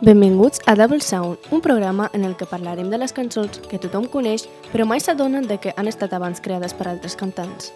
[0.00, 4.04] Benvinguts a Double Sound, un programa en el que parlarem de les cançons que tothom
[4.06, 7.72] coneix però mai s'adonen de que han estat abans creades per altres cantants.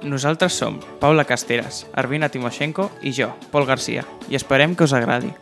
[0.00, 5.34] Nosaltres som Paula Casteras, Arvina Timoshenko i jo, Pol Garcia, i esperem que us agradi.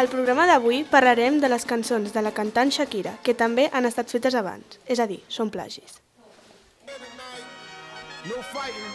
[0.00, 4.08] Al programa d'avui parlarem de les cançons de la cantant Shakira, que també han estat
[4.14, 5.98] fetes abans, és a dir, són plagis.
[8.30, 8.90] No fighting,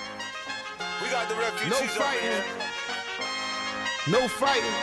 [1.01, 2.43] We got the no refugees over fighting, here.
[4.15, 4.77] no fighting.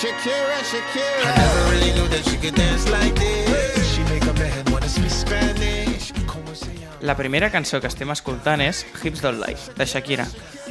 [0.00, 1.32] Shakira, I Shakira.
[1.36, 3.94] never really knew that she could dance like this.
[3.94, 6.12] She make a man wanna speak Spanish.
[7.00, 10.26] La primera cançó que estem escoltant és Hips Don't Lie, de Shakira.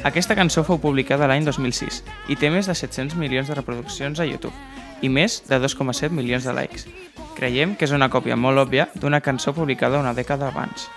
[0.08, 2.02] Aquesta cançó fou publicada l'any 2006
[2.32, 4.54] i té més de 700 milions de reproduccions a YouTube
[5.02, 6.88] i més de 2,7 milions de likes.
[7.36, 10.88] Creiem que és una còpia molt òbvia d'una cançó publicada una dècada abans.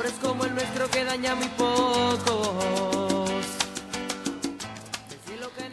[0.02, 2.26] Amores como el nuestro que daña muy pocos.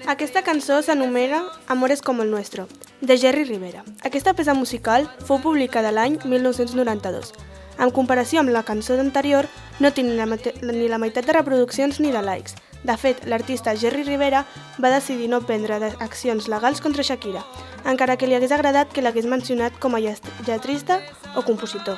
[0.06, 2.69] Aquesta cançó s'anomena Amores como el nuestro,
[3.00, 3.84] de Jerry Rivera.
[4.04, 7.32] Aquesta peça musical fou publicada l'any 1992.
[7.80, 9.48] En comparació amb la cançó anterior,
[9.80, 12.53] no té ni la, ni la meitat de reproduccions ni de likes.
[12.84, 14.44] De fet, l'artista Jerry Rivera
[14.76, 17.48] va decidir no prendre accions legals contra Shakira,
[17.88, 21.00] encara que li hagués agradat que l'hagués mencionat com a lletrista
[21.32, 21.97] o compositor.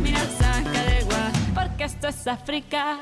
[0.00, 2.98] mira, saca de agua, porque esto es África.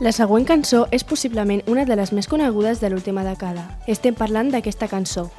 [0.00, 3.62] La següent cançó és possiblement una de les més conegudes de l'última dècada.
[3.86, 5.30] Estem parlant d'aquesta cançó.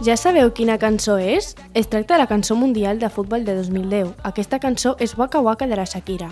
[0.00, 1.54] Ja sabeu quina cançó és?
[1.74, 4.14] Es tracta de la cançó mundial de futbol de 2010.
[4.24, 6.30] Aquesta cançó és Waka Waka de la Shakira.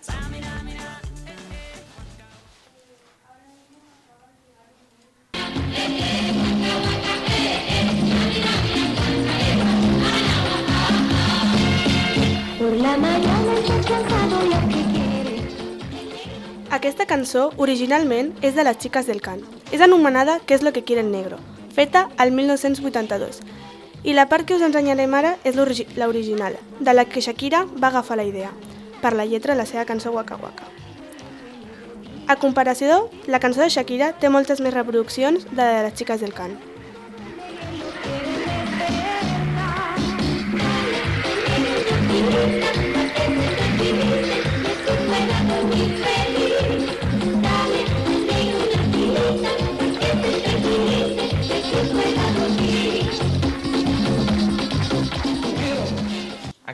[0.00, 1.00] Samina, mira.
[16.70, 19.42] Aquesta cançó, originalment, és de les xiques del cant.
[19.72, 21.38] És anomenada ¿Qué es lo que quiere el negro?,
[21.74, 23.40] feta al 1982.
[24.04, 27.88] I la part que us ensenyarem ara és l'origi- l'original, de la que Shakira va
[27.88, 28.52] agafar la idea,
[29.06, 30.66] per la lletra de la seva cançó Waka Waka.
[32.26, 36.26] A comparació, la cançó de Shakira té moltes més reproduccions de la de les xiques
[36.26, 36.58] del cant.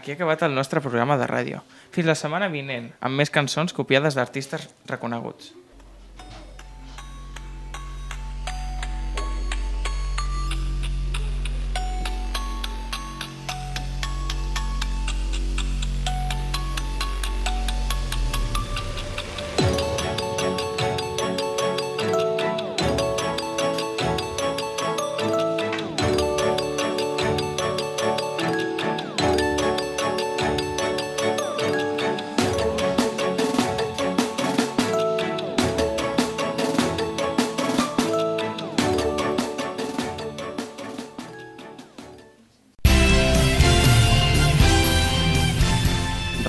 [0.02, 1.60] Aquí ha acabat el nostre programa de ràdio.
[1.94, 5.52] Fins la setmana vinent, amb més cançons copiades d'artistes reconeguts.